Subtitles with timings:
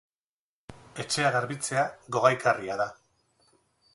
[1.03, 1.85] Etxea garbitzea
[2.17, 2.89] gogaikarria da.